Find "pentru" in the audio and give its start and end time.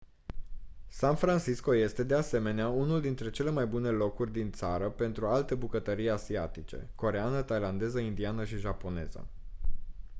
4.89-5.27